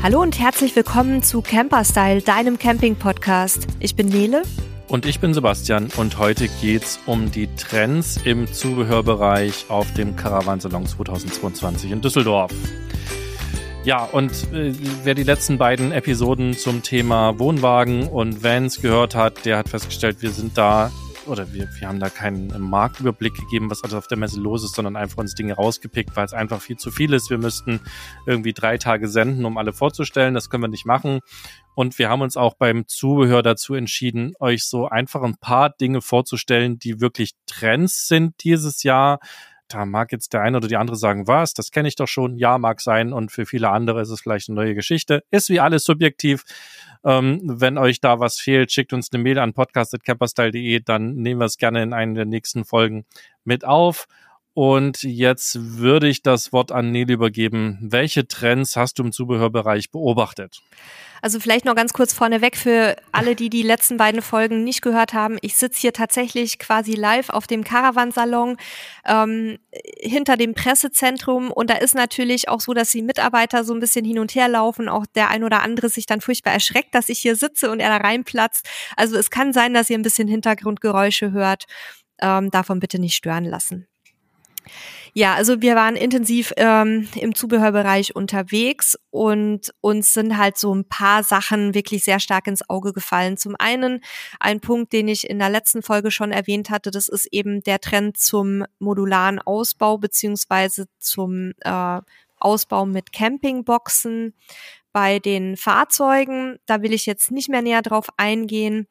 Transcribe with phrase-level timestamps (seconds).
[0.00, 3.66] Hallo und herzlich willkommen zu Camperstyle, deinem Camping-Podcast.
[3.80, 4.42] Ich bin Nele.
[4.86, 10.86] Und ich bin Sebastian und heute geht's um die Trends im Zubehörbereich auf dem Caravansalon
[10.86, 12.52] 2022 in Düsseldorf.
[13.82, 14.72] Ja, und äh,
[15.02, 20.22] wer die letzten beiden Episoden zum Thema Wohnwagen und Vans gehört hat, der hat festgestellt,
[20.22, 20.92] wir sind da
[21.28, 24.74] oder wir, wir haben da keinen Marktüberblick gegeben, was alles auf der Messe los ist,
[24.74, 27.30] sondern einfach uns Dinge rausgepickt, weil es einfach viel zu viel ist.
[27.30, 27.80] Wir müssten
[28.26, 30.34] irgendwie drei Tage senden, um alle vorzustellen.
[30.34, 31.20] Das können wir nicht machen.
[31.74, 36.00] Und wir haben uns auch beim Zubehör dazu entschieden, euch so einfach ein paar Dinge
[36.00, 39.20] vorzustellen, die wirklich Trends sind dieses Jahr
[39.68, 42.36] da mag jetzt der eine oder die andere sagen, was, das kenne ich doch schon.
[42.36, 43.12] Ja, mag sein.
[43.12, 45.22] Und für viele andere ist es vielleicht eine neue Geschichte.
[45.30, 46.44] Ist wie alles subjektiv.
[47.08, 51.46] Ähm, wenn euch da was fehlt, schickt uns eine Mail an podcast.camperstyle.de, dann nehmen wir
[51.46, 53.06] es gerne in einer der nächsten Folgen
[53.44, 54.08] mit auf.
[54.58, 57.78] Und jetzt würde ich das Wort an Nele übergeben.
[57.80, 60.58] Welche Trends hast du im Zubehörbereich beobachtet?
[61.22, 65.14] Also vielleicht noch ganz kurz vorneweg für alle, die die letzten beiden Folgen nicht gehört
[65.14, 65.38] haben.
[65.42, 68.56] Ich sitze hier tatsächlich quasi live auf dem Caravansalon
[69.06, 69.60] ähm,
[70.00, 74.04] hinter dem Pressezentrum und da ist natürlich auch so, dass die Mitarbeiter so ein bisschen
[74.04, 74.88] hin und her laufen.
[74.88, 77.96] Auch der ein oder andere sich dann furchtbar erschreckt, dass ich hier sitze und er
[77.96, 78.68] da reinplatzt.
[78.96, 81.66] Also es kann sein, dass ihr ein bisschen Hintergrundgeräusche hört.
[82.20, 83.86] Ähm, davon bitte nicht stören lassen.
[85.14, 90.88] Ja, also wir waren intensiv ähm, im Zubehörbereich unterwegs und uns sind halt so ein
[90.88, 93.36] paar Sachen wirklich sehr stark ins Auge gefallen.
[93.36, 94.00] Zum einen
[94.38, 97.80] ein Punkt, den ich in der letzten Folge schon erwähnt hatte, das ist eben der
[97.80, 102.00] Trend zum modularen Ausbau beziehungsweise zum äh,
[102.40, 104.34] Ausbau mit Campingboxen
[104.92, 106.58] bei den Fahrzeugen.
[106.66, 108.86] Da will ich jetzt nicht mehr näher drauf eingehen.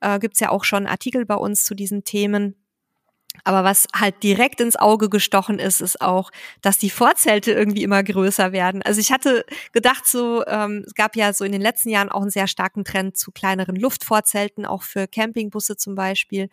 [0.00, 2.59] Äh, Gibt es ja auch schon Artikel bei uns zu diesen Themen.
[3.44, 6.30] Aber was halt direkt ins Auge gestochen ist, ist auch,
[6.62, 8.82] dass die Vorzelte irgendwie immer größer werden.
[8.82, 12.22] Also ich hatte gedacht, so ähm, es gab ja so in den letzten Jahren auch
[12.22, 16.50] einen sehr starken Trend zu kleineren Luftvorzelten, auch für Campingbusse zum Beispiel.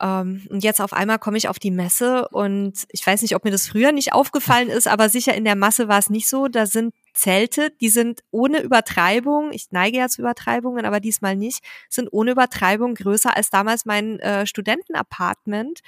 [0.00, 3.44] Ähm, und jetzt auf einmal komme ich auf die Messe und ich weiß nicht, ob
[3.44, 6.48] mir das früher nicht aufgefallen ist, aber sicher in der Masse war es nicht so.
[6.48, 11.64] Da sind Zelte, die sind ohne Übertreibung, ich neige ja zu Übertreibungen, aber diesmal nicht,
[11.88, 15.80] sind ohne Übertreibung größer als damals mein äh, Studentenapartment.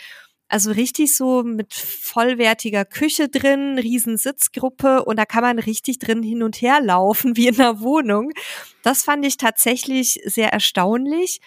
[0.49, 6.23] Also richtig so mit vollwertiger Küche drin, riesen Sitzgruppe und da kann man richtig drin
[6.23, 8.33] hin und her laufen wie in einer Wohnung.
[8.83, 11.41] Das fand ich tatsächlich sehr erstaunlich.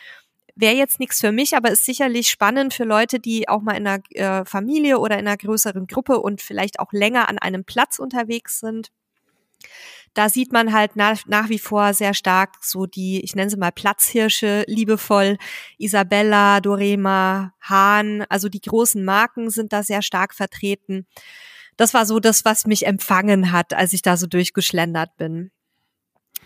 [0.56, 3.88] Wäre jetzt nichts für mich, aber ist sicherlich spannend für Leute, die auch mal in
[3.88, 7.98] einer äh, Familie oder in einer größeren Gruppe und vielleicht auch länger an einem Platz
[7.98, 8.92] unterwegs sind.
[10.14, 13.58] Da sieht man halt nach, nach wie vor sehr stark so die, ich nenne sie
[13.58, 15.38] mal Platzhirsche, liebevoll,
[15.78, 21.08] Isabella, Dorema, Hahn, also die großen Marken sind da sehr stark vertreten.
[21.78, 25.52] Das war so das, was mich empfangen hat, als ich da so durchgeschlendert bin.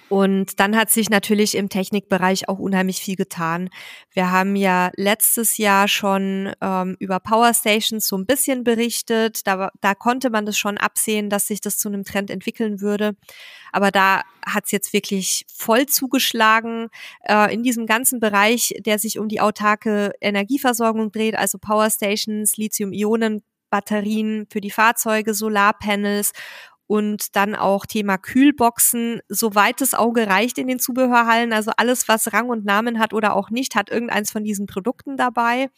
[0.07, 3.69] Und dann hat sich natürlich im Technikbereich auch unheimlich viel getan.
[4.11, 9.47] Wir haben ja letztes Jahr schon ähm, über Power Stations so ein bisschen berichtet.
[9.47, 13.15] Da, da konnte man das schon absehen, dass sich das zu einem Trend entwickeln würde.
[13.71, 16.89] Aber da hat es jetzt wirklich voll zugeschlagen
[17.23, 22.57] äh, in diesem ganzen Bereich, der sich um die autarke Energieversorgung dreht, also Power Stations,
[22.57, 23.41] Lithium-Ionen.
[23.71, 26.31] Batterien für die Fahrzeuge, Solarpanels
[26.87, 31.53] und dann auch Thema Kühlboxen, soweit das Auge reicht in den Zubehörhallen.
[31.53, 35.17] Also alles, was Rang und Namen hat oder auch nicht, hat irgendeins von diesen Produkten
[35.17, 35.69] dabei.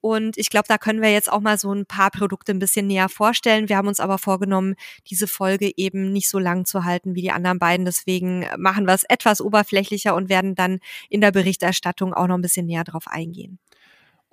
[0.00, 2.86] Und ich glaube, da können wir jetzt auch mal so ein paar Produkte ein bisschen
[2.86, 3.70] näher vorstellen.
[3.70, 4.74] Wir haben uns aber vorgenommen,
[5.08, 7.86] diese Folge eben nicht so lang zu halten wie die anderen beiden.
[7.86, 12.42] Deswegen machen wir es etwas oberflächlicher und werden dann in der Berichterstattung auch noch ein
[12.42, 13.58] bisschen näher drauf eingehen.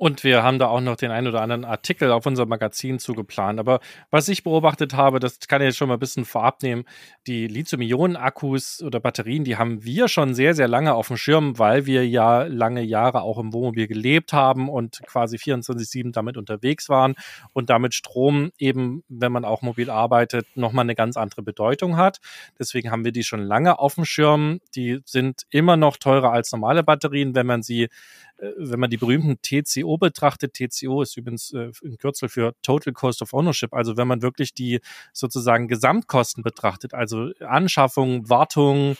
[0.01, 3.59] Und wir haben da auch noch den einen oder anderen Artikel auf unser Magazin zugeplant.
[3.59, 3.79] Aber
[4.09, 6.85] was ich beobachtet habe, das kann ich jetzt schon mal ein bisschen vorab nehmen.
[7.27, 11.85] Die Lithium-Ionen-Akkus oder Batterien, die haben wir schon sehr, sehr lange auf dem Schirm, weil
[11.85, 17.13] wir ja lange Jahre auch im Wohnmobil gelebt haben und quasi 24-7 damit unterwegs waren
[17.53, 22.21] und damit Strom eben, wenn man auch mobil arbeitet, nochmal eine ganz andere Bedeutung hat.
[22.57, 24.61] Deswegen haben wir die schon lange auf dem Schirm.
[24.73, 27.89] Die sind immer noch teurer als normale Batterien, wenn man sie
[28.57, 33.21] wenn man die berühmten TCO betrachtet, TCO ist übrigens äh, ein Kürzel für Total Cost
[33.21, 34.79] of Ownership, also wenn man wirklich die
[35.13, 38.97] sozusagen Gesamtkosten betrachtet, also Anschaffung, Wartung,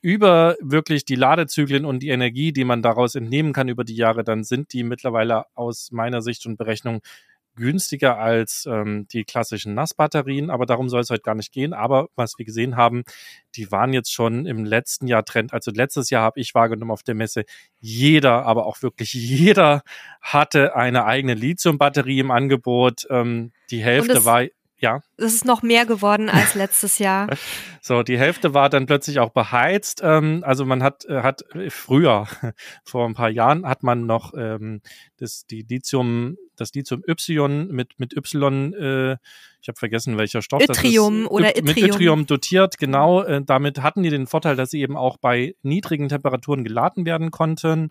[0.00, 4.22] über wirklich die Ladezyklen und die Energie, die man daraus entnehmen kann über die Jahre,
[4.22, 7.00] dann sind die mittlerweile aus meiner Sicht und Berechnung
[7.58, 11.74] günstiger als ähm, die klassischen Nassbatterien, aber darum soll es heute gar nicht gehen.
[11.74, 13.02] Aber was wir gesehen haben,
[13.56, 15.52] die waren jetzt schon im letzten Jahr Trend.
[15.52, 17.44] Also letztes Jahr habe ich wahrgenommen auf der Messe,
[17.80, 19.82] jeder, aber auch wirklich jeder
[20.22, 23.06] hatte eine eigene Lithium-Batterie im Angebot.
[23.10, 24.44] Ähm, die Hälfte war
[24.80, 25.00] ja.
[25.16, 27.28] Es ist noch mehr geworden als letztes Jahr.
[27.80, 30.00] so, die Hälfte war dann plötzlich auch beheizt.
[30.04, 32.26] Ähm, also man hat, äh, hat früher,
[32.84, 34.80] vor ein paar Jahren, hat man noch ähm,
[35.16, 39.16] das, die Lithium, das Lithium Y mit, mit Y, äh,
[39.60, 41.30] ich habe vergessen, welcher Stoff Yttrium das ist.
[41.30, 41.66] oder Yttrium.
[41.66, 43.22] Mit Yttrium dotiert, genau.
[43.22, 47.32] Äh, damit hatten die den Vorteil, dass sie eben auch bei niedrigen Temperaturen geladen werden
[47.32, 47.90] konnten.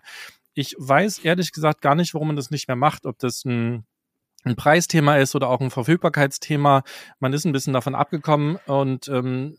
[0.54, 3.84] Ich weiß ehrlich gesagt gar nicht, warum man das nicht mehr macht, ob das ein
[4.44, 6.82] ein Preisthema ist oder auch ein Verfügbarkeitsthema.
[7.18, 9.56] Man ist ein bisschen davon abgekommen und ähm,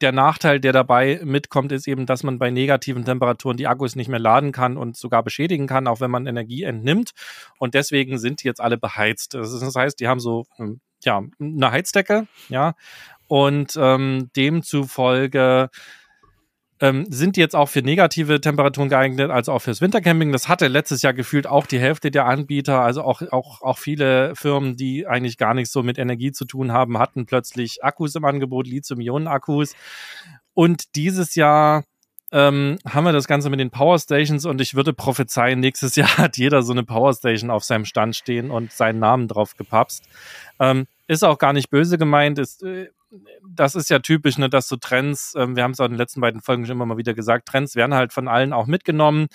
[0.00, 4.08] der Nachteil, der dabei mitkommt, ist eben, dass man bei negativen Temperaturen die Akkus nicht
[4.08, 7.10] mehr laden kann und sogar beschädigen kann, auch wenn man Energie entnimmt.
[7.58, 9.34] Und deswegen sind die jetzt alle beheizt.
[9.34, 12.74] Das heißt, die haben so ähm, ja eine Heizdecke, ja,
[13.26, 15.68] und ähm, demzufolge
[16.80, 20.32] ähm, sind jetzt auch für negative Temperaturen geeignet, also auch fürs Wintercamping.
[20.32, 24.34] Das hatte letztes Jahr gefühlt auch die Hälfte der Anbieter, also auch, auch, auch viele
[24.36, 28.24] Firmen, die eigentlich gar nichts so mit Energie zu tun haben, hatten plötzlich Akkus im
[28.24, 29.74] Angebot, Lithium-Ionen-Akkus.
[30.54, 31.84] Und dieses Jahr
[32.30, 36.36] ähm, haben wir das Ganze mit den Powerstations und ich würde prophezeien, nächstes Jahr hat
[36.36, 40.04] jeder so eine Powerstation auf seinem Stand stehen und seinen Namen drauf gepapst.
[40.60, 42.88] Ähm, ist auch gar nicht böse gemeint, ist, äh,
[43.48, 45.98] das ist ja typisch, ne, dass so Trends, ähm, wir haben es auch in den
[45.98, 49.28] letzten beiden Folgen schon immer mal wieder gesagt, Trends werden halt von allen auch mitgenommen.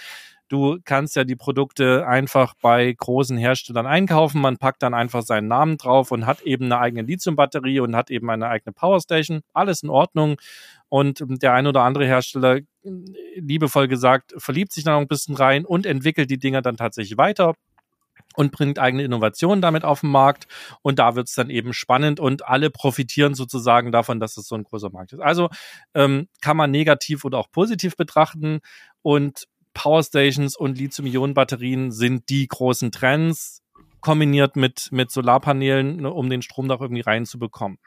[0.50, 4.42] Du kannst ja die Produkte einfach bei großen Herstellern einkaufen.
[4.42, 8.12] Man packt dann einfach seinen Namen drauf und hat eben eine eigene Lithium-Batterie und hat
[8.12, 9.42] eben eine eigene Powerstation.
[9.54, 10.36] Alles in Ordnung.
[10.90, 12.60] Und der ein oder andere Hersteller,
[13.36, 17.56] liebevoll gesagt, verliebt sich dann ein bisschen rein und entwickelt die Dinger dann tatsächlich weiter
[18.36, 20.48] und bringt eigene Innovationen damit auf den Markt.
[20.82, 24.56] Und da wird es dann eben spannend und alle profitieren sozusagen davon, dass es so
[24.56, 25.22] ein großer Markt ist.
[25.22, 25.50] Also
[25.94, 28.60] ähm, kann man negativ oder auch positiv betrachten.
[29.02, 33.62] Und Powerstations und Lithium-Ionen-Batterien sind die großen Trends,
[34.02, 37.80] kombiniert mit, mit Solarpanelen, ne, um den Strom da irgendwie reinzubekommen.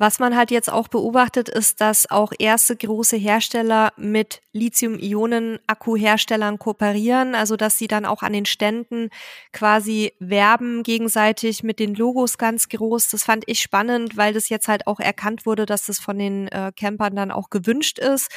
[0.00, 7.34] Was man halt jetzt auch beobachtet, ist, dass auch erste große Hersteller mit Lithium-Ionen-Akku-Herstellern kooperieren,
[7.34, 9.10] also dass sie dann auch an den Ständen
[9.52, 13.10] quasi werben gegenseitig mit den Logos ganz groß.
[13.10, 16.48] Das fand ich spannend, weil das jetzt halt auch erkannt wurde, dass das von den
[16.48, 18.30] äh, Campern dann auch gewünscht ist.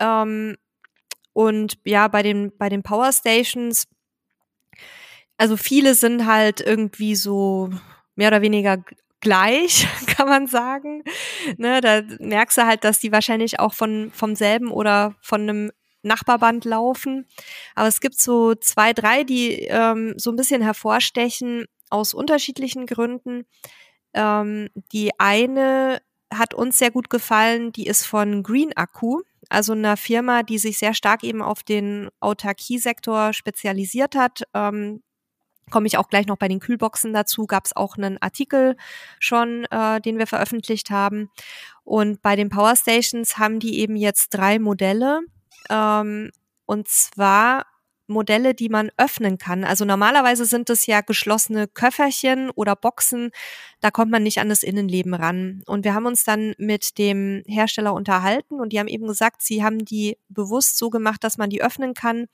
[0.00, 0.56] Ähm,
[1.34, 3.86] und ja, bei den, bei den Power Stations,
[5.36, 7.68] also viele sind halt irgendwie so
[8.16, 8.82] mehr oder weniger
[9.20, 11.02] gleich, kann man sagen.
[11.56, 15.70] Ne, da merkst du halt, dass die wahrscheinlich auch von, vom selben oder von einem
[16.02, 17.26] Nachbarband laufen.
[17.74, 23.46] Aber es gibt so zwei, drei, die ähm, so ein bisschen hervorstechen aus unterschiedlichen Gründen.
[24.14, 26.00] Ähm, die eine
[26.32, 30.78] hat uns sehr gut gefallen, die ist von Green Akku, also einer Firma, die sich
[30.78, 34.42] sehr stark eben auf den Autarkiesektor spezialisiert hat.
[34.54, 35.02] Ähm,
[35.70, 38.76] komme ich auch gleich noch bei den Kühlboxen dazu, gab es auch einen Artikel
[39.18, 41.30] schon, äh, den wir veröffentlicht haben.
[41.84, 45.20] Und bei den Power haben die eben jetzt drei Modelle.
[45.70, 46.30] Ähm,
[46.66, 47.64] und zwar
[48.08, 49.64] Modelle, die man öffnen kann.
[49.64, 53.30] Also normalerweise sind es ja geschlossene Köfferchen oder Boxen.
[53.80, 55.62] Da kommt man nicht an das Innenleben ran.
[55.66, 59.62] Und wir haben uns dann mit dem Hersteller unterhalten und die haben eben gesagt, sie
[59.62, 62.26] haben die bewusst so gemacht, dass man die öffnen kann.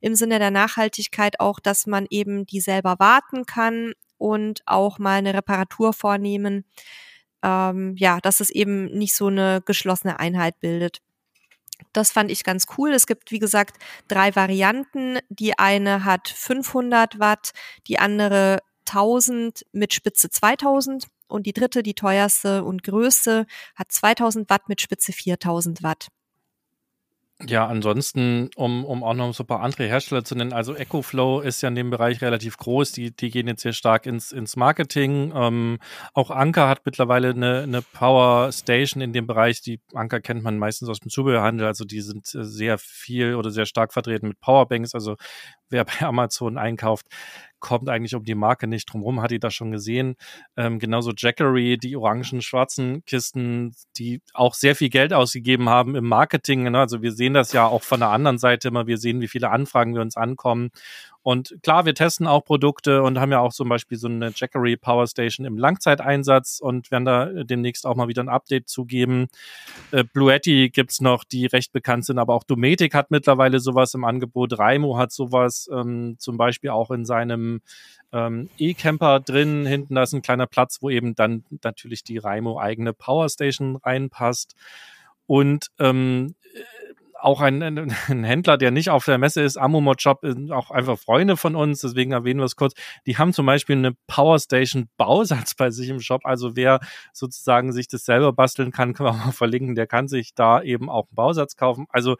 [0.00, 5.18] Im Sinne der Nachhaltigkeit auch, dass man eben die selber warten kann und auch mal
[5.18, 6.64] eine Reparatur vornehmen.
[7.42, 11.00] Ähm, ja, dass es eben nicht so eine geschlossene Einheit bildet.
[11.92, 12.92] Das fand ich ganz cool.
[12.92, 13.76] Es gibt, wie gesagt,
[14.08, 15.18] drei Varianten.
[15.28, 17.52] Die eine hat 500 Watt,
[17.86, 24.48] die andere 1000 mit Spitze 2000 und die dritte, die teuerste und größte, hat 2000
[24.50, 26.08] Watt mit Spitze 4000 Watt.
[27.46, 31.40] Ja, ansonsten, um, um auch noch so ein paar andere Hersteller zu nennen, also EcoFlow
[31.40, 34.56] ist ja in dem Bereich relativ groß, die, die gehen jetzt sehr stark ins, ins
[34.56, 35.32] Marketing.
[35.36, 35.78] Ähm,
[36.14, 39.60] auch Anker hat mittlerweile eine, eine Power Station in dem Bereich.
[39.60, 43.66] Die Anker kennt man meistens aus dem Zubehörhandel, also die sind sehr viel oder sehr
[43.66, 44.92] stark vertreten mit Powerbanks.
[44.94, 45.14] Also
[45.70, 47.06] wer bei Amazon einkauft,
[47.60, 50.16] kommt eigentlich um die Marke nicht drumherum, hat die das schon gesehen.
[50.56, 56.06] Ähm, genauso Jackery, die orangen, schwarzen Kisten, die auch sehr viel Geld ausgegeben haben im
[56.06, 56.70] Marketing.
[56.70, 56.78] Ne?
[56.78, 58.86] Also wir sehen das ja auch von der anderen Seite immer.
[58.86, 60.70] Wir sehen, wie viele Anfragen wir uns ankommen.
[61.28, 64.78] Und klar, wir testen auch Produkte und haben ja auch zum Beispiel so eine Jackery
[64.78, 69.26] Power Station im Langzeiteinsatz und werden da demnächst auch mal wieder ein Update zugeben.
[69.90, 74.04] Äh, Bluetti gibt's noch, die recht bekannt sind, aber auch Dometic hat mittlerweile sowas im
[74.04, 74.58] Angebot.
[74.58, 77.60] Raimo hat sowas ähm, zum Beispiel auch in seinem
[78.10, 79.66] ähm, E-Camper drin.
[79.66, 83.76] Hinten da ist ein kleiner Platz, wo eben dann natürlich die Raimo eigene Power Station
[83.76, 84.54] reinpasst.
[85.26, 86.36] Und ähm,
[87.20, 90.98] auch ein, ein, Händler, der nicht auf der Messe ist, Amumod Shop, sind auch einfach
[90.98, 92.74] Freunde von uns, deswegen erwähnen wir es kurz.
[93.06, 96.22] Die haben zum Beispiel eine Powerstation Bausatz bei sich im Shop.
[96.24, 96.80] Also wer
[97.12, 100.88] sozusagen sich das selber basteln kann, wir auch mal verlinken, der kann sich da eben
[100.88, 101.86] auch einen Bausatz kaufen.
[101.90, 102.16] Also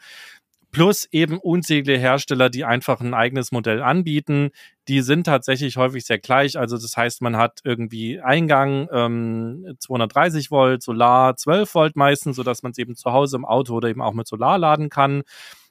[0.70, 4.50] plus eben unzählige Hersteller, die einfach ein eigenes Modell anbieten.
[4.88, 6.58] Die sind tatsächlich häufig sehr gleich.
[6.58, 12.62] Also das heißt, man hat irgendwie Eingang ähm, 230 Volt, Solar 12 Volt meistens, sodass
[12.62, 15.22] man es eben zu Hause im Auto oder eben auch mit Solar laden kann.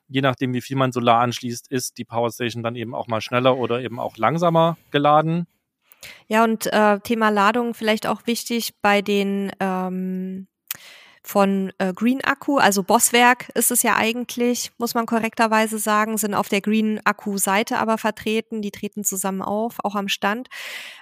[0.08, 3.58] Je nachdem, wie viel man Solar anschließt, ist die Powerstation dann eben auch mal schneller
[3.58, 5.48] oder eben auch langsamer geladen.
[6.28, 10.48] Ja, und äh, Thema Ladung vielleicht auch wichtig bei den ähm
[11.28, 16.34] von äh, Green Akku, also Bosswerk ist es ja eigentlich, muss man korrekterweise sagen, sind
[16.34, 18.62] auf der Green Akku Seite aber vertreten.
[18.62, 20.48] Die treten zusammen auf, auch am Stand.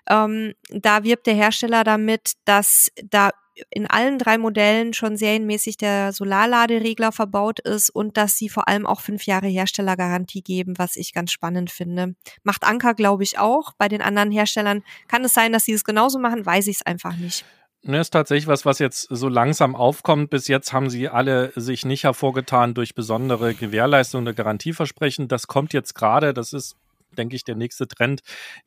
[0.10, 3.30] Ähm, da wirbt der Hersteller damit, dass da
[3.70, 8.86] in allen drei Modellen schon serienmäßig der Solarladeregler verbaut ist und dass sie vor allem
[8.86, 12.16] auch fünf Jahre Herstellergarantie geben, was ich ganz spannend finde.
[12.44, 13.74] Macht Anker, glaube ich, auch.
[13.78, 16.86] Bei den anderen Herstellern kann es sein, dass sie es genauso machen, weiß ich es
[16.86, 17.46] einfach nicht.
[17.88, 20.32] Ne, ist tatsächlich was, was jetzt so langsam aufkommt.
[20.32, 25.28] Bis jetzt haben sie alle sich nicht hervorgetan durch besondere Gewährleistung oder Garantieversprechen.
[25.28, 26.34] Das kommt jetzt gerade.
[26.34, 26.78] Das ist,
[27.16, 28.22] denke ich, der nächste Trend,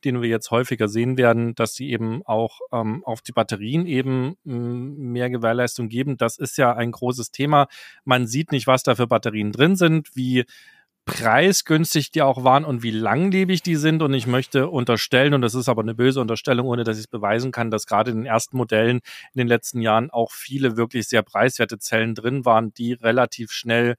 [0.05, 4.37] den wir jetzt häufiger sehen werden, dass sie eben auch ähm, auf die Batterien eben
[4.45, 6.15] mm, mehr Gewährleistung geben.
[6.15, 7.67] Das ist ja ein großes Thema.
[8.05, 10.45] Man sieht nicht, was da für Batterien drin sind, wie
[11.09, 14.01] preisgünstig die auch waren und wie langlebig die sind.
[14.01, 17.07] Und ich möchte unterstellen, und das ist aber eine böse Unterstellung, ohne dass ich es
[17.07, 18.99] beweisen kann, dass gerade in den ersten Modellen
[19.33, 23.95] in den letzten Jahren auch viele wirklich sehr preiswerte Zellen drin waren, die relativ schnell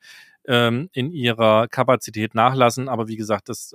[0.46, 2.88] ähm, in ihrer Kapazität nachlassen.
[2.88, 3.74] Aber wie gesagt, das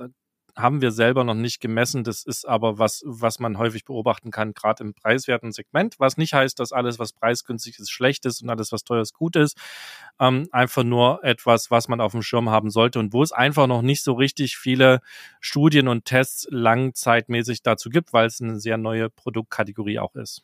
[0.55, 2.03] haben wir selber noch nicht gemessen.
[2.03, 5.95] Das ist aber was, was man häufig beobachten kann, gerade im preiswerten Segment.
[5.99, 9.13] Was nicht heißt, dass alles, was preisgünstig ist, schlecht ist und alles, was teuer ist,
[9.13, 9.57] gut ist.
[10.19, 13.67] Ähm, einfach nur etwas, was man auf dem Schirm haben sollte und wo es einfach
[13.67, 15.01] noch nicht so richtig viele
[15.41, 20.43] Studien und Tests langzeitmäßig dazu gibt, weil es eine sehr neue Produktkategorie auch ist.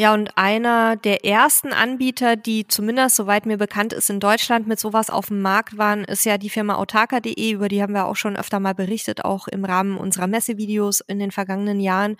[0.00, 4.78] Ja, und einer der ersten Anbieter, die zumindest, soweit mir bekannt ist, in Deutschland mit
[4.78, 8.14] sowas auf dem Markt waren, ist ja die Firma autarka.de, über die haben wir auch
[8.14, 12.16] schon öfter mal berichtet, auch im Rahmen unserer Messevideos in den vergangenen Jahren.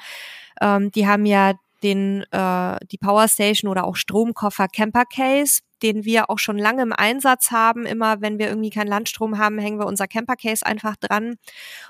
[0.60, 1.52] Ähm, die haben ja
[1.84, 6.92] den äh, die Powerstation oder auch Stromkoffer Camper Case, den wir auch schon lange im
[6.92, 7.86] Einsatz haben.
[7.86, 11.36] Immer wenn wir irgendwie keinen Landstrom haben, hängen wir unser Camper Case einfach dran.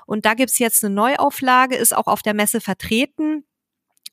[0.05, 3.43] Und da gibt's jetzt eine Neuauflage, ist auch auf der Messe vertreten.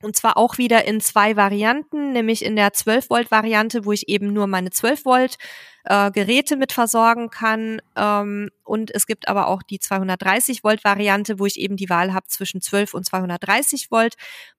[0.02, 4.46] Und zwar auch wieder in zwei Varianten, nämlich in der 12-Volt-Variante, wo ich eben nur
[4.46, 5.36] meine 12-Volt
[5.84, 7.80] äh, mit versorgen kann.
[7.96, 12.60] Ähm, und es gibt aber auch die 230-Volt-Variante, wo ich eben die Wahl habe zwischen
[12.60, 14.14] 12 und 230 Volt.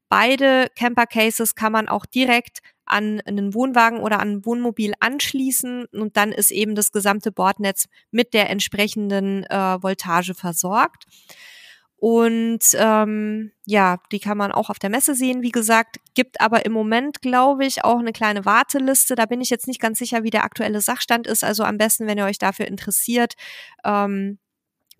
[0.09, 5.85] Beide Camper Cases kann man auch direkt an einen Wohnwagen oder an ein Wohnmobil anschließen
[5.91, 11.03] und dann ist eben das gesamte Bordnetz mit der entsprechenden äh, Voltage versorgt.
[11.99, 16.63] Und ähm, ja, die kann man auch auf der Messe sehen, wie gesagt, gibt aber
[16.63, 19.15] im Moment, glaube ich, auch eine kleine Warteliste.
[19.15, 21.43] Da bin ich jetzt nicht ganz sicher, wie der aktuelle Sachstand ist.
[21.43, 23.33] Also am besten, wenn ihr euch dafür interessiert,
[23.83, 24.37] ähm,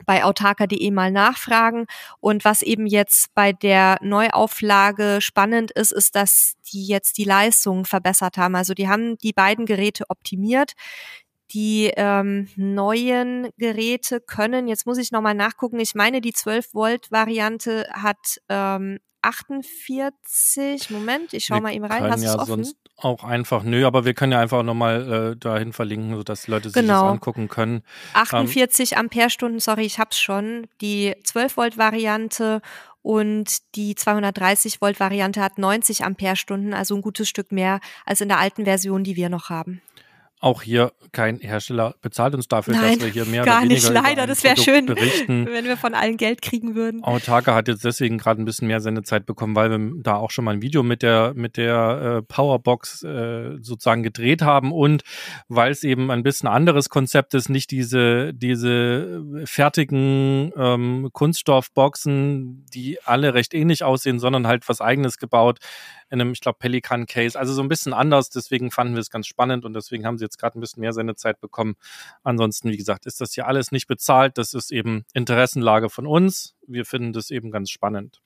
[0.06, 1.86] bei autarka.de mal nachfragen.
[2.20, 7.86] Und was eben jetzt bei der Neuauflage spannend ist, ist, dass die jetzt die Leistung
[7.86, 8.56] verbessert haben.
[8.56, 10.74] Also die haben die beiden Geräte optimiert.
[11.52, 18.42] Die ähm, neuen Geräte können, jetzt muss ich nochmal nachgucken, ich meine, die 12-Volt-Variante hat
[18.50, 22.64] ähm, 48, Moment, ich schau mal eben rein, hast ja du offen?
[22.64, 26.70] sonst auch einfach, nö, aber wir können ja einfach nochmal äh, dahin verlinken, sodass Leute
[26.70, 27.04] sich genau.
[27.04, 27.84] das angucken können.
[28.14, 32.62] 48 ähm, Ampere-Stunden, sorry, ich hab's schon, die 12-Volt-Variante
[33.02, 38.28] und die 230 Volt Variante hat 90 Ampere-Stunden, also ein gutes Stück mehr als in
[38.28, 39.82] der alten Version, die wir noch haben.
[40.40, 43.90] Auch hier kein Hersteller bezahlt uns dafür, Nein, dass wir hier mehr gar oder nicht,
[43.90, 44.28] leider.
[44.28, 45.48] Das wäre schön, berichten.
[45.52, 47.04] wenn wir von allen Geld kriegen würden.
[47.04, 50.46] Autarka hat jetzt deswegen gerade ein bisschen mehr Sendezeit bekommen, weil wir da auch schon
[50.46, 55.04] mal ein Video mit der mit der äh, Powerbox äh, sozusagen gedreht haben und
[55.48, 63.00] weil es eben ein bisschen anderes Konzept ist, nicht diese diese fertigen ähm, Kunststoffboxen, die
[63.04, 65.60] alle recht ähnlich aussehen, sondern halt was Eigenes gebaut
[66.10, 67.38] in einem, ich glaube, Pelikan-Case.
[67.38, 70.26] Also so ein bisschen anders, deswegen fanden wir es ganz spannend und deswegen haben sie
[70.26, 71.76] jetzt gerade ein bisschen mehr Sendezeit bekommen.
[72.24, 74.38] Ansonsten, wie gesagt, ist das hier alles nicht bezahlt.
[74.38, 76.56] Das ist eben Interessenlage von uns.
[76.68, 78.22] Wir finden das eben ganz spannend.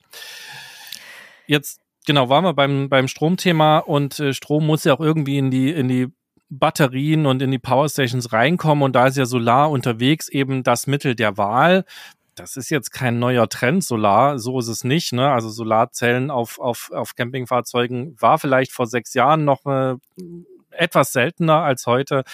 [1.46, 5.50] Jetzt, genau, waren wir beim, beim Stromthema und äh, Strom muss ja auch irgendwie in
[5.50, 6.08] die, in die
[6.48, 11.14] Batterien und in die Powerstations reinkommen und da ist ja Solar unterwegs eben das Mittel
[11.14, 11.84] der Wahl
[12.34, 15.12] das ist jetzt kein neuer Trend, Solar, so ist es nicht.
[15.12, 15.30] Ne?
[15.30, 19.96] Also Solarzellen auf, auf, auf Campingfahrzeugen war vielleicht vor sechs Jahren noch äh,
[20.70, 22.24] etwas seltener als heute.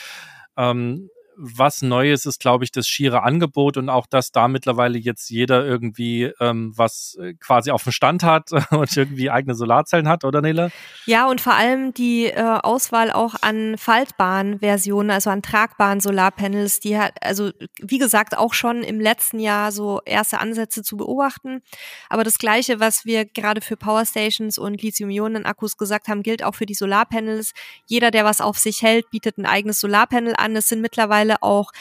[0.56, 5.30] Ähm, was Neues ist, glaube ich, das schiere Angebot und auch, dass da mittlerweile jetzt
[5.30, 10.24] jeder irgendwie ähm, was äh, quasi auf dem Stand hat und irgendwie eigene Solarzellen hat,
[10.24, 10.72] oder Nele?
[11.06, 16.80] Ja, und vor allem die äh, Auswahl auch an faltbaren Versionen, also an tragbaren Solarpanels,
[16.80, 21.62] die hat, also wie gesagt, auch schon im letzten Jahr so erste Ansätze zu beobachten.
[22.08, 26.66] Aber das Gleiche, was wir gerade für Powerstations und Lithium-Ionen-Akkus gesagt haben, gilt auch für
[26.66, 27.52] die Solarpanels.
[27.86, 30.56] Jeder, der was auf sich hält, bietet ein eigenes Solarpanel an.
[30.56, 31.72] Es sind mittlerweile auch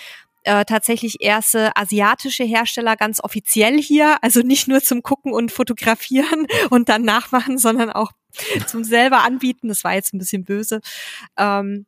[0.44, 6.48] äh, tatsächlich erste asiatische Hersteller ganz offiziell hier, also nicht nur zum Gucken und Fotografieren
[6.70, 8.12] und dann nachmachen, sondern auch
[8.66, 9.68] zum selber anbieten.
[9.68, 10.80] Das war jetzt ein bisschen böse.
[11.38, 11.86] Ähm,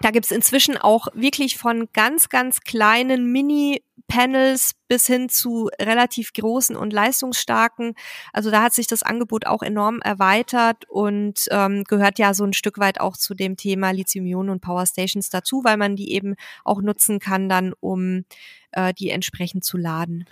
[0.00, 6.76] da gibt's inzwischen auch wirklich von ganz, ganz kleinen Mini-Panels bis hin zu relativ großen
[6.76, 7.94] und leistungsstarken.
[8.32, 12.52] Also da hat sich das Angebot auch enorm erweitert und ähm, gehört ja so ein
[12.52, 16.36] Stück weit auch zu dem Thema Lithium-Ionen und Power Stations dazu, weil man die eben
[16.64, 18.24] auch nutzen kann dann, um
[18.72, 20.24] äh, die entsprechend zu laden.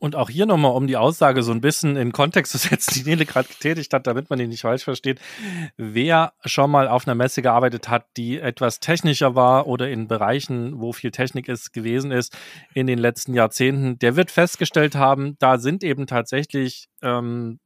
[0.00, 3.08] Und auch hier nochmal, um die Aussage so ein bisschen in Kontext zu setzen, die
[3.08, 5.20] Nele gerade getätigt hat, damit man die nicht falsch versteht.
[5.76, 10.80] Wer schon mal auf einer Messe gearbeitet hat, die etwas technischer war oder in Bereichen,
[10.80, 12.36] wo viel Technik ist, gewesen ist
[12.74, 17.60] in den letzten Jahrzehnten, der wird festgestellt haben, da sind eben tatsächlich ähm,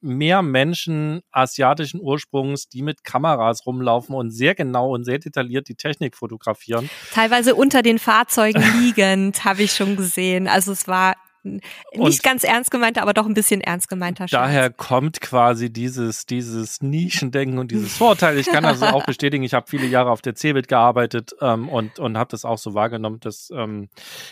[0.00, 5.74] mehr Menschen asiatischen Ursprungs, die mit Kameras rumlaufen und sehr genau und sehr detailliert die
[5.74, 6.88] Technik fotografieren.
[7.12, 10.46] Teilweise unter den Fahrzeugen liegend, habe ich schon gesehen.
[10.48, 14.40] Also es war nicht und ganz ernst gemeinter, aber doch ein bisschen ernst gemeinter Scherz.
[14.40, 18.38] Daher kommt quasi dieses, dieses Nischendenken und dieses Vorteil.
[18.38, 19.42] Ich kann das auch bestätigen.
[19.42, 22.74] Ich habe viele Jahre auf der CeBIT gearbeitet ähm, und, und habe das auch so
[22.74, 23.20] wahrgenommen.
[23.20, 23.88] Dass, ähm,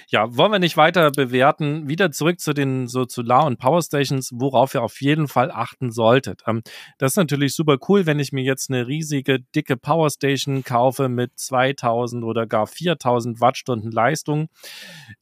[0.09, 1.89] ja, wollen wir nicht weiter bewerten.
[1.89, 6.43] Wieder zurück zu den so Solar- und Powerstations, worauf ihr auf jeden Fall achten solltet.
[6.47, 6.63] Ähm,
[6.99, 11.39] das ist natürlich super cool, wenn ich mir jetzt eine riesige, dicke Powerstation kaufe mit
[11.39, 14.49] 2000 oder gar 4000 Wattstunden Leistung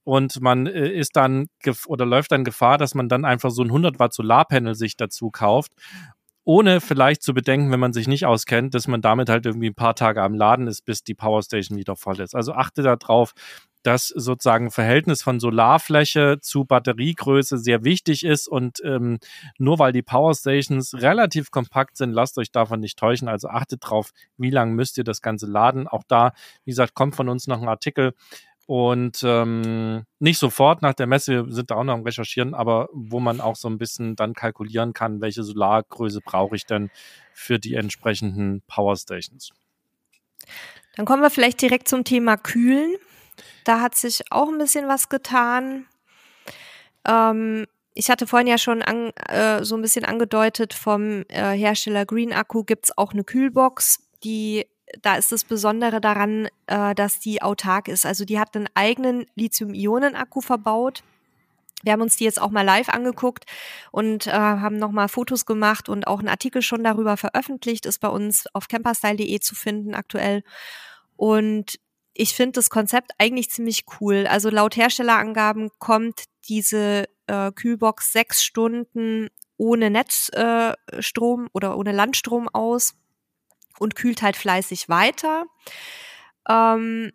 [0.05, 1.47] und man äh, ist dann
[1.87, 5.31] oder läuft dann Gefahr, dass man dann einfach so ein 100 Watt Solarpanel sich dazu
[5.31, 5.73] kauft
[6.47, 9.75] ohne vielleicht zu bedenken, wenn man sich nicht auskennt, dass man damit halt irgendwie ein
[9.75, 12.37] paar Tage am Laden ist, bis die Powerstation wieder voll ist.
[12.37, 13.33] Also achte darauf,
[13.83, 19.19] dass sozusagen Verhältnis von Solarfläche zu Batteriegröße sehr wichtig ist und ähm,
[19.59, 23.29] nur weil die Powerstations relativ kompakt sind, lasst euch davon nicht täuschen.
[23.29, 25.89] Also achtet drauf, wie lange müsst ihr das Ganze laden.
[25.89, 26.33] Auch da,
[26.65, 28.15] wie gesagt, kommt von uns noch ein Artikel,
[28.67, 32.89] und ähm, nicht sofort nach der Messe, wir sind da auch noch am Recherchieren, aber
[32.93, 36.91] wo man auch so ein bisschen dann kalkulieren kann, welche Solargröße brauche ich denn
[37.33, 39.51] für die entsprechenden Powerstations.
[40.97, 42.97] Dann kommen wir vielleicht direkt zum Thema Kühlen.
[43.65, 45.87] Da hat sich auch ein bisschen was getan.
[47.07, 52.05] Ähm, ich hatte vorhin ja schon an, äh, so ein bisschen angedeutet, vom äh, Hersteller
[52.05, 54.67] Green Akku gibt's auch eine Kühlbox, die
[55.03, 58.07] da ist das Besondere daran, äh, dass die autark ist.
[58.07, 61.03] Also die hat einen eigenen Lithium-Ionen-Akku verbaut.
[61.83, 63.45] Wir haben uns die jetzt auch mal live angeguckt
[63.93, 68.09] und äh, haben nochmal Fotos gemacht und auch einen Artikel schon darüber veröffentlicht, ist bei
[68.09, 70.43] uns auf camperstyle.de zu finden aktuell.
[71.17, 71.79] Und
[72.15, 74.27] ich finde das Konzept eigentlich ziemlich cool.
[74.27, 79.29] Also laut Herstellerangaben kommt diese äh, Kühlbox sechs Stunden
[79.59, 82.95] ohne Netzstrom äh, oder ohne Landstrom aus
[83.79, 85.45] und kühlt halt fleißig weiter.
[86.49, 87.13] Ähm,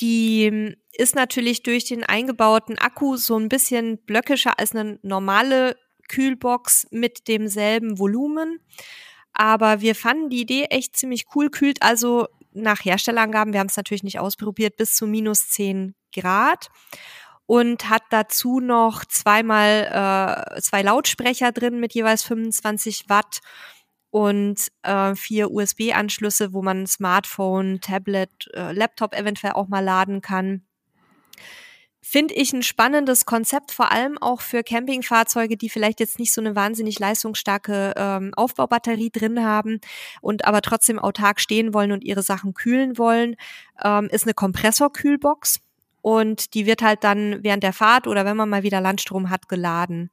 [0.00, 5.76] die ist natürlich durch den eingebauten Akku so ein bisschen blöckischer als eine normale
[6.08, 8.60] Kühlbox mit demselben Volumen.
[9.32, 11.50] Aber wir fanden die Idee echt ziemlich cool.
[11.50, 16.68] Kühlt also nach Herstellerangaben, wir haben es natürlich nicht ausprobiert, bis zu minus 10 Grad
[17.46, 23.40] und hat dazu noch zweimal äh, zwei Lautsprecher drin mit jeweils 25 Watt
[24.10, 30.62] und äh, vier USB-Anschlüsse, wo man Smartphone, Tablet, äh, Laptop eventuell auch mal laden kann.
[32.00, 36.40] Finde ich ein spannendes Konzept, vor allem auch für Campingfahrzeuge, die vielleicht jetzt nicht so
[36.40, 39.80] eine wahnsinnig leistungsstarke ähm, Aufbaubatterie drin haben
[40.22, 43.36] und aber trotzdem autark stehen wollen und ihre Sachen kühlen wollen,
[43.84, 45.60] ähm, ist eine Kompressorkühlbox
[46.00, 49.48] und die wird halt dann während der Fahrt oder wenn man mal wieder Landstrom hat,
[49.48, 50.10] geladen.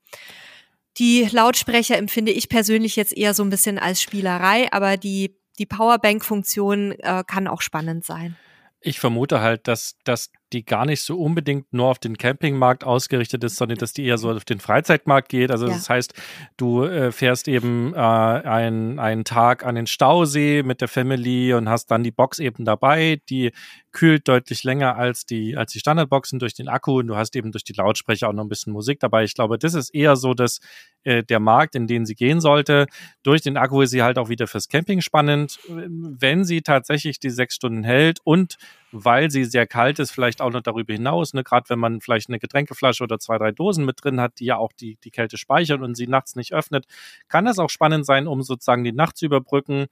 [0.97, 5.65] Die Lautsprecher empfinde ich persönlich jetzt eher so ein bisschen als Spielerei, aber die, die
[5.65, 8.37] Powerbank-Funktion äh, kann auch spannend sein.
[8.79, 13.43] Ich vermute halt, dass, dass die gar nicht so unbedingt nur auf den Campingmarkt ausgerichtet
[13.43, 15.51] ist, sondern dass die eher so auf den Freizeitmarkt geht.
[15.51, 15.73] Also ja.
[15.73, 16.13] das heißt,
[16.57, 21.67] du äh, fährst eben äh, ein, einen Tag an den Stausee mit der Family und
[21.67, 23.51] hast dann die Box eben dabei, die
[23.91, 27.51] kühlt deutlich länger als die, als die Standardboxen durch den Akku und du hast eben
[27.51, 29.23] durch die Lautsprecher auch noch ein bisschen Musik dabei.
[29.23, 30.59] Ich glaube, das ist eher so, dass
[31.03, 32.87] äh, der Markt, in den sie gehen sollte.
[33.23, 37.29] Durch den Akku ist sie halt auch wieder fürs Camping spannend, wenn sie tatsächlich die
[37.29, 38.57] sechs Stunden hält und
[38.91, 42.29] weil sie sehr kalt ist, vielleicht auch noch darüber hinaus, ne, gerade wenn man vielleicht
[42.29, 45.37] eine Getränkeflasche oder zwei, drei Dosen mit drin hat, die ja auch die, die Kälte
[45.37, 46.85] speichern und sie nachts nicht öffnet,
[47.27, 49.87] kann das auch spannend sein, um sozusagen die Nacht zu überbrücken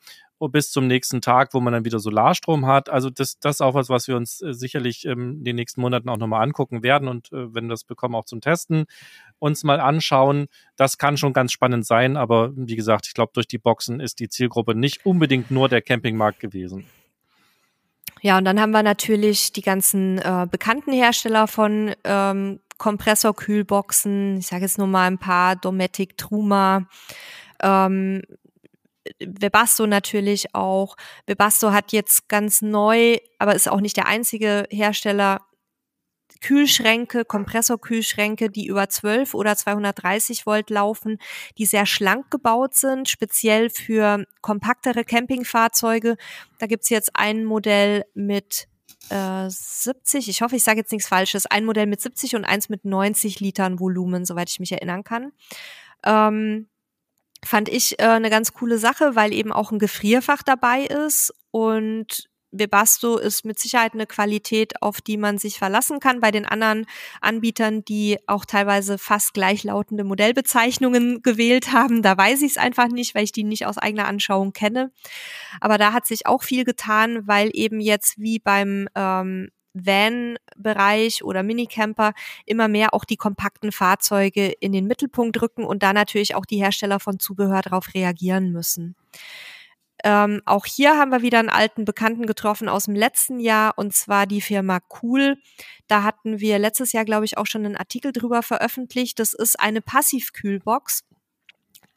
[0.50, 2.90] bis zum nächsten Tag, wo man dann wieder Solarstrom hat.
[2.90, 5.82] Also das, das ist auch was, was wir uns äh, sicherlich ähm, in den nächsten
[5.82, 8.86] Monaten auch nochmal angucken werden und äh, wenn wir das bekommen, auch zum Testen
[9.40, 10.48] uns mal anschauen.
[10.76, 14.20] Das kann schon ganz spannend sein, aber wie gesagt, ich glaube, durch die Boxen ist
[14.20, 16.86] die Zielgruppe nicht unbedingt nur der Campingmarkt gewesen.
[18.24, 24.38] Ja, und dann haben wir natürlich die ganzen äh, bekannten Hersteller von ähm, Kompressorkühlboxen.
[24.38, 26.88] Ich sage jetzt nur mal ein paar, Dometic, Truma,
[27.62, 28.22] ähm,
[29.20, 30.96] Webasto natürlich auch.
[31.26, 35.42] Webasto hat jetzt ganz neu, aber ist auch nicht der einzige Hersteller,
[36.42, 41.18] Kühlschränke, Kompressorkühlschränke, die über 12 oder 230 Volt laufen,
[41.58, 46.18] die sehr schlank gebaut sind, speziell für kompaktere Campingfahrzeuge.
[46.60, 48.68] Da gibt's jetzt ein Modell mit
[49.10, 52.70] äh, 70, ich hoffe, ich sage jetzt nichts Falsches, ein Modell mit 70 und eins
[52.70, 55.32] mit 90 Litern Volumen, soweit ich mich erinnern kann.
[56.06, 56.68] Ähm,
[57.44, 62.30] fand ich äh, eine ganz coole Sache, weil eben auch ein Gefrierfach dabei ist und
[62.54, 66.20] Webasto ist mit Sicherheit eine Qualität, auf die man sich verlassen kann.
[66.20, 66.86] Bei den anderen
[67.20, 73.16] Anbietern, die auch teilweise fast gleichlautende Modellbezeichnungen gewählt haben, da weiß ich es einfach nicht,
[73.16, 74.92] weil ich die nicht aus eigener Anschauung kenne.
[75.60, 81.44] Aber da hat sich auch viel getan, weil eben jetzt wie beim ähm, Van-Bereich oder
[81.44, 82.14] Minicamper
[82.46, 86.58] immer mehr auch die kompakten Fahrzeuge in den Mittelpunkt rücken und da natürlich auch die
[86.58, 88.96] Hersteller von Zubehör darauf reagieren müssen.
[90.04, 93.94] Ähm, auch hier haben wir wieder einen alten Bekannten getroffen aus dem letzten Jahr und
[93.94, 95.38] zwar die Firma Cool.
[95.88, 99.20] Da hatten wir letztes Jahr, glaube ich, auch schon einen Artikel drüber veröffentlicht.
[99.20, 101.04] Das ist eine Passivkühlbox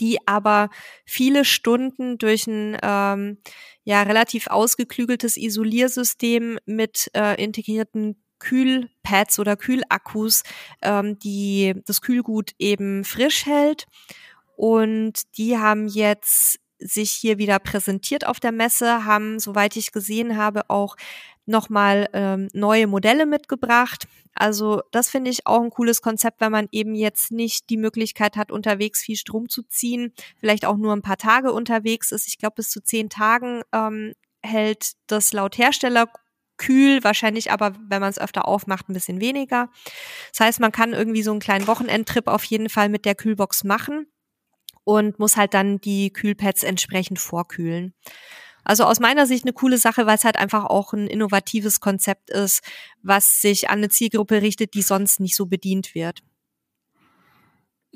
[0.00, 0.68] die aber
[1.04, 3.38] viele Stunden durch ein ähm,
[3.84, 10.42] ja relativ ausgeklügeltes Isoliersystem mit äh, integrierten Kühlpads oder Kühlakkus,
[10.82, 13.86] ähm, die das Kühlgut eben frisch hält.
[14.56, 20.36] Und die haben jetzt sich hier wieder präsentiert auf der Messe, haben, soweit ich gesehen
[20.36, 20.96] habe, auch
[21.46, 24.06] nochmal ähm, neue Modelle mitgebracht.
[24.34, 28.36] Also das finde ich auch ein cooles Konzept, wenn man eben jetzt nicht die Möglichkeit
[28.36, 32.28] hat, unterwegs viel Strom zu ziehen, vielleicht auch nur ein paar Tage unterwegs ist.
[32.28, 34.12] Ich glaube, bis zu zehn Tagen ähm,
[34.42, 36.08] hält das laut Hersteller
[36.58, 39.70] kühl, wahrscheinlich aber, wenn man es öfter aufmacht, ein bisschen weniger.
[40.32, 43.64] Das heißt, man kann irgendwie so einen kleinen Wochenendtrip auf jeden Fall mit der Kühlbox
[43.64, 44.06] machen
[44.86, 47.92] und muss halt dann die Kühlpads entsprechend vorkühlen.
[48.62, 52.30] Also aus meiner Sicht eine coole Sache, weil es halt einfach auch ein innovatives Konzept
[52.30, 52.62] ist,
[53.02, 56.22] was sich an eine Zielgruppe richtet, die sonst nicht so bedient wird.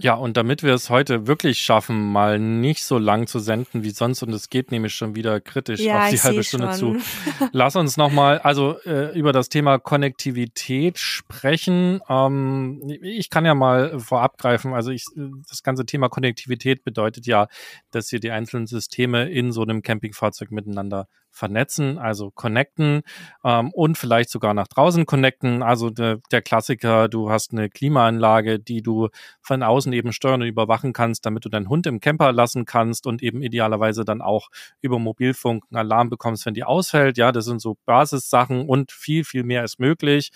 [0.03, 3.91] Ja, und damit wir es heute wirklich schaffen, mal nicht so lang zu senden wie
[3.91, 7.01] sonst, und es geht nämlich schon wieder kritisch ja, auf die halbe Stunde schon.
[7.01, 7.07] zu,
[7.53, 12.01] lass uns nochmal also äh, über das Thema Konnektivität sprechen.
[12.09, 14.73] Ähm, ich kann ja mal vorab greifen.
[14.73, 15.05] Also ich,
[15.49, 17.49] das ganze Thema Konnektivität bedeutet ja,
[17.91, 23.03] dass wir die einzelnen Systeme in so einem Campingfahrzeug miteinander vernetzen, also connecten
[23.45, 25.63] ähm, und vielleicht sogar nach draußen connecten.
[25.63, 29.09] Also de, der Klassiker, du hast eine Klimaanlage, die du
[29.41, 33.07] von außen eben steuern und überwachen kannst, damit du deinen Hund im Camper lassen kannst
[33.07, 34.49] und eben idealerweise dann auch
[34.81, 37.19] über Mobilfunk einen Alarm bekommst, wenn die ausfällt.
[37.19, 40.31] Ja, das sind so Basissachen und viel, viel mehr ist möglich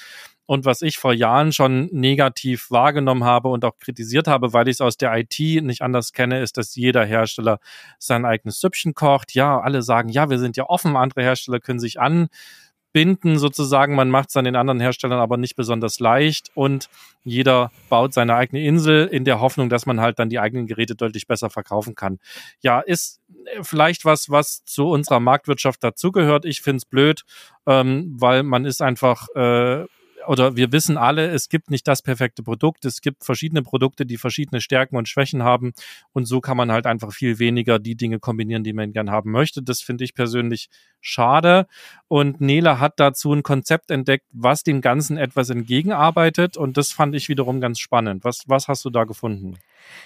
[0.46, 4.74] und was ich vor Jahren schon negativ wahrgenommen habe und auch kritisiert habe, weil ich
[4.74, 7.58] es aus der IT nicht anders kenne, ist, dass jeder Hersteller
[7.98, 9.34] sein eigenes Süppchen kocht.
[9.34, 13.94] Ja, alle sagen, ja, wir sind ja offen, andere Hersteller können sich anbinden sozusagen.
[13.94, 16.90] Man macht es an den anderen Herstellern aber nicht besonders leicht und
[17.22, 20.94] jeder baut seine eigene Insel in der Hoffnung, dass man halt dann die eigenen Geräte
[20.94, 22.18] deutlich besser verkaufen kann.
[22.60, 23.22] Ja, ist
[23.62, 26.44] vielleicht was, was zu unserer Marktwirtschaft dazugehört.
[26.44, 27.22] Ich finde es blöd,
[27.66, 29.86] ähm, weil man ist einfach äh,
[30.26, 32.84] oder wir wissen alle, es gibt nicht das perfekte Produkt.
[32.84, 35.72] Es gibt verschiedene Produkte, die verschiedene Stärken und Schwächen haben.
[36.12, 39.30] Und so kann man halt einfach viel weniger die Dinge kombinieren, die man gern haben
[39.30, 39.62] möchte.
[39.62, 40.68] Das finde ich persönlich
[41.00, 41.66] schade.
[42.08, 46.56] Und Nele hat dazu ein Konzept entdeckt, was dem Ganzen etwas entgegenarbeitet.
[46.56, 48.24] Und das fand ich wiederum ganz spannend.
[48.24, 49.58] Was, was hast du da gefunden?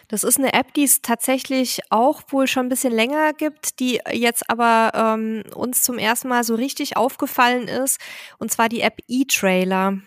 [0.09, 4.01] Das ist eine App, die es tatsächlich auch wohl schon ein bisschen länger gibt, die
[4.13, 8.01] jetzt aber ähm, uns zum ersten Mal so richtig aufgefallen ist.
[8.39, 9.99] Und zwar die App E-Trailer.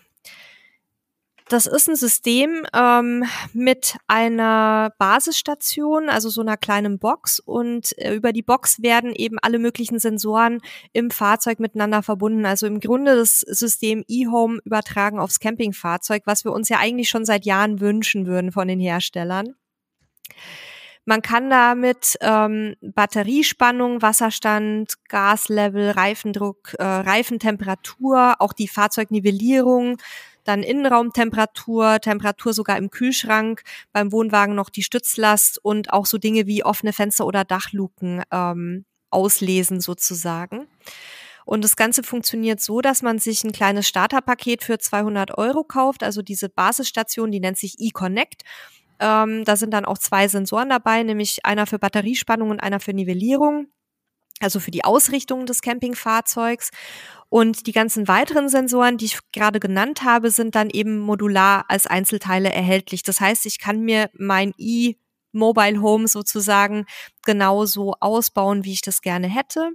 [1.52, 7.42] Das ist ein System ähm, mit einer Basisstation, also so einer kleinen Box.
[7.42, 10.62] Und äh, über die Box werden eben alle möglichen Sensoren
[10.94, 12.46] im Fahrzeug miteinander verbunden.
[12.46, 17.26] Also im Grunde das System eHome übertragen aufs Campingfahrzeug, was wir uns ja eigentlich schon
[17.26, 19.54] seit Jahren wünschen würden von den Herstellern.
[21.06, 29.98] Man kann damit ähm, Batteriespannung, Wasserstand, Gaslevel, Reifendruck, äh, Reifentemperatur, auch die Fahrzeugnivellierung,
[30.44, 33.64] dann Innenraumtemperatur, Temperatur sogar im Kühlschrank,
[33.94, 38.86] beim Wohnwagen noch die Stützlast und auch so Dinge wie offene Fenster oder Dachluken ähm,
[39.10, 40.68] auslesen sozusagen.
[41.46, 46.04] Und das Ganze funktioniert so, dass man sich ein kleines Starterpaket für 200 Euro kauft,
[46.04, 48.44] also diese Basisstation, die nennt sich eConnect.
[49.02, 52.94] Ähm, da sind dann auch zwei Sensoren dabei, nämlich einer für Batteriespannung und einer für
[52.94, 53.68] Nivellierung,
[54.40, 56.70] also für die Ausrichtung des Campingfahrzeugs.
[57.30, 61.88] Und die ganzen weiteren Sensoren, die ich gerade genannt habe, sind dann eben modular als
[61.88, 63.04] Einzelteile erhältlich.
[63.04, 64.96] Das heißt, ich kann mir mein e
[65.32, 66.86] Mobile Home sozusagen
[67.24, 69.72] genauso ausbauen, wie ich das gerne hätte.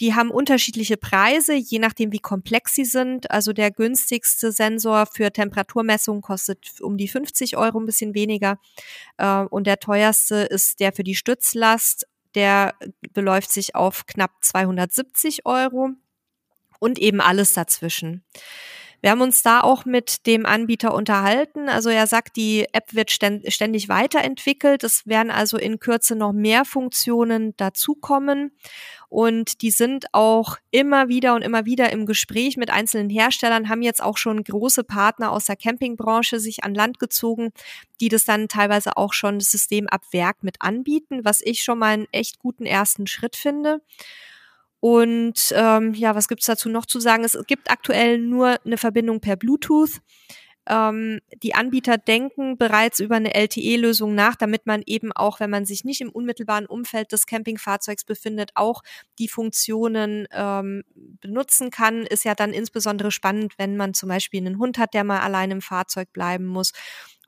[0.00, 3.30] Die haben unterschiedliche Preise, je nachdem, wie komplex sie sind.
[3.30, 8.58] Also der günstigste Sensor für Temperaturmessung kostet um die 50 Euro, ein bisschen weniger.
[9.18, 12.06] Äh, und der teuerste ist der für die Stützlast.
[12.34, 12.74] Der
[13.12, 15.90] beläuft sich auf knapp 270 Euro
[16.78, 18.24] und eben alles dazwischen.
[19.00, 21.68] Wir haben uns da auch mit dem Anbieter unterhalten.
[21.68, 24.84] Also er sagt, die App wird ständig weiterentwickelt.
[24.84, 28.52] Es werden also in Kürze noch mehr Funktionen dazukommen.
[29.08, 33.82] Und die sind auch immer wieder und immer wieder im Gespräch mit einzelnen Herstellern, haben
[33.82, 37.52] jetzt auch schon große Partner aus der Campingbranche sich an Land gezogen,
[38.00, 41.78] die das dann teilweise auch schon das System ab Werk mit anbieten, was ich schon
[41.78, 43.80] mal einen echt guten ersten Schritt finde.
[44.80, 47.24] Und ähm, ja, was gibt's dazu noch zu sagen?
[47.24, 50.00] Es gibt aktuell nur eine Verbindung per Bluetooth.
[50.66, 55.64] Ähm, die Anbieter denken bereits über eine LTE-Lösung nach, damit man eben auch, wenn man
[55.66, 58.82] sich nicht im unmittelbaren Umfeld des Campingfahrzeugs befindet, auch
[59.18, 62.06] die Funktionen ähm, benutzen kann.
[62.06, 65.50] Ist ja dann insbesondere spannend, wenn man zum Beispiel einen Hund hat, der mal allein
[65.50, 66.72] im Fahrzeug bleiben muss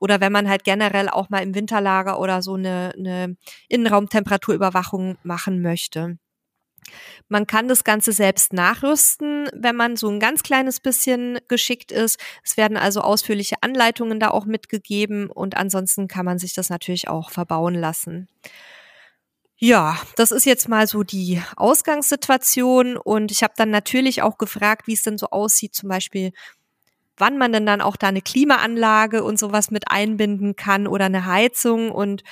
[0.03, 3.37] oder wenn man halt generell auch mal im Winterlager oder so eine, eine
[3.69, 6.19] Innenraumtemperaturüberwachung machen möchte.
[7.29, 12.19] Man kann das Ganze selbst nachrüsten, wenn man so ein ganz kleines bisschen geschickt ist.
[12.45, 17.09] Es werden also ausführliche Anleitungen da auch mitgegeben und ansonsten kann man sich das natürlich
[17.09, 18.29] auch verbauen lassen.
[19.57, 24.89] Ja, das ist jetzt mal so die Ausgangssituation und ich habe dann natürlich auch gefragt,
[24.89, 26.33] wie es denn so aussieht, zum Beispiel
[27.17, 31.27] wann man denn dann auch da eine Klimaanlage und sowas mit einbinden kann oder eine
[31.27, 32.25] Heizung und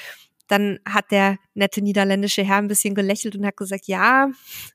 [0.50, 4.30] dann hat der nette niederländische Herr ein bisschen gelächelt und hat gesagt, ja,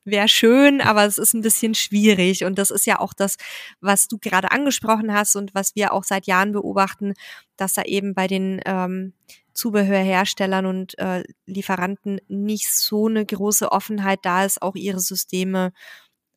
[0.06, 2.46] wäre schön, aber es ist ein bisschen schwierig.
[2.46, 3.36] Und das ist ja auch das,
[3.82, 7.14] was du gerade angesprochen hast und was wir auch seit Jahren beobachten,
[7.58, 9.14] dass da eben bei den ähm,
[9.54, 15.74] Zubehörherstellern und äh, Lieferanten nicht so eine große Offenheit da ist, auch ihre Systeme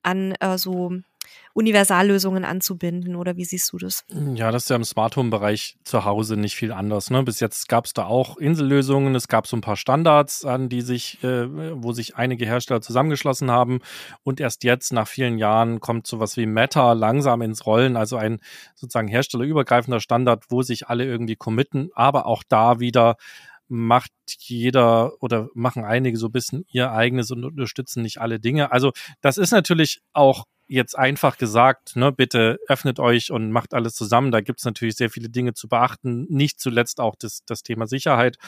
[0.02, 0.92] an äh, so
[1.54, 4.04] Universallösungen anzubinden oder wie siehst du das?
[4.34, 7.10] Ja, das ist ja im Smart Home Bereich zu Hause nicht viel anders.
[7.10, 7.22] Ne?
[7.22, 10.82] Bis jetzt gab es da auch Insellösungen, es gab so ein paar Standards, an die
[10.82, 11.48] sich, äh,
[11.82, 13.80] wo sich einige Hersteller zusammengeschlossen haben
[14.22, 18.38] und erst jetzt nach vielen Jahren kommt sowas wie Meta langsam ins Rollen, also ein
[18.74, 23.16] sozusagen herstellerübergreifender Standard, wo sich alle irgendwie committen, aber auch da wieder
[23.68, 28.72] macht jeder oder machen einige so ein bisschen ihr eigenes und unterstützen nicht alle Dinge.
[28.72, 33.94] Also das ist natürlich auch jetzt einfach gesagt, ne, bitte öffnet euch und macht alles
[33.94, 34.30] zusammen.
[34.30, 37.86] Da gibt es natürlich sehr viele Dinge zu beachten, nicht zuletzt auch das, das Thema
[37.86, 38.38] Sicherheit.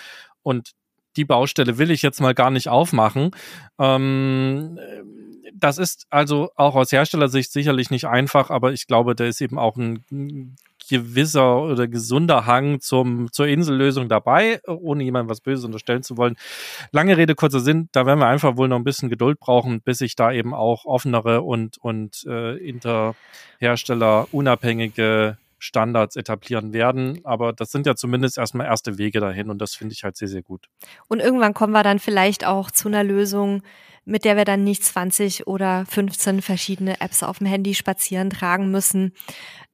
[0.43, 0.73] Und
[1.17, 3.33] die Baustelle will ich jetzt mal gar nicht aufmachen.
[3.79, 4.79] Ähm,
[5.55, 9.59] das ist also auch aus Herstellersicht sicherlich nicht einfach, aber ich glaube, da ist eben
[9.59, 10.57] auch ein
[10.91, 16.37] gewisser oder gesunder Hang zum, zur Insellösung dabei, ohne jemandem was Böses unterstellen zu wollen.
[16.91, 19.99] Lange Rede, kurzer Sinn, da werden wir einfach wohl noch ein bisschen Geduld brauchen, bis
[19.99, 27.21] sich da eben auch offenere und, und äh, Interhersteller unabhängige Standards etablieren werden.
[27.25, 30.29] Aber das sind ja zumindest erstmal erste Wege dahin und das finde ich halt sehr,
[30.29, 30.67] sehr gut.
[31.07, 33.63] Und irgendwann kommen wir dann vielleicht auch zu einer Lösung,
[34.05, 38.71] mit der wir dann nicht 20 oder 15 verschiedene Apps auf dem Handy spazieren tragen
[38.71, 39.13] müssen.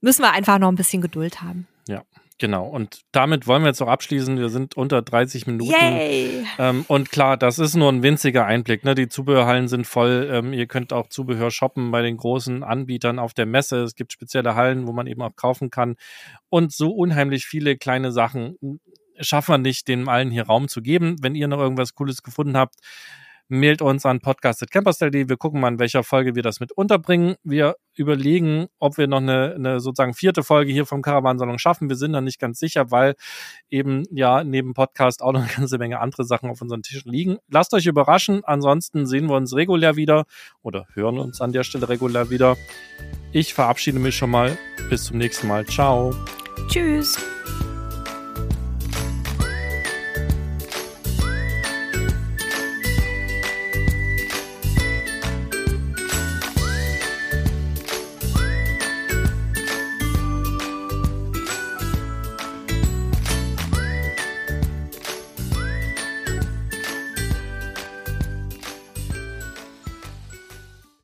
[0.00, 1.66] Müssen wir einfach noch ein bisschen Geduld haben.
[1.88, 2.02] Ja.
[2.38, 4.38] Genau, und damit wollen wir jetzt auch abschließen.
[4.38, 5.72] Wir sind unter 30 Minuten.
[5.72, 6.44] Yay!
[6.58, 8.84] Ähm, und klar, das ist nur ein winziger Einblick.
[8.84, 8.94] Ne?
[8.94, 10.28] Die Zubehörhallen sind voll.
[10.30, 13.82] Ähm, ihr könnt auch Zubehör shoppen bei den großen Anbietern auf der Messe.
[13.82, 15.96] Es gibt spezielle Hallen, wo man eben auch kaufen kann.
[16.50, 18.80] Und so unheimlich viele kleine Sachen
[19.18, 21.16] schaffen wir nicht, denen allen hier Raum zu geben.
[21.22, 22.74] Wenn ihr noch irgendwas Cooles gefunden habt,
[23.48, 25.28] mailt uns an podcast.camperstyle.de.
[25.28, 27.36] Wir gucken mal, in welcher Folge wir das mit unterbringen.
[27.42, 31.88] Wir überlegen, ob wir noch eine, eine sozusagen vierte Folge hier vom Caravansalon schaffen.
[31.88, 33.14] Wir sind da nicht ganz sicher, weil
[33.70, 37.38] eben ja neben Podcast auch noch eine ganze Menge andere Sachen auf unseren Tischen liegen.
[37.48, 38.44] Lasst euch überraschen.
[38.44, 40.24] Ansonsten sehen wir uns regulär wieder
[40.62, 42.56] oder hören uns an der Stelle regulär wieder.
[43.32, 44.56] Ich verabschiede mich schon mal.
[44.88, 45.66] Bis zum nächsten Mal.
[45.66, 46.14] Ciao.
[46.68, 47.35] Tschüss.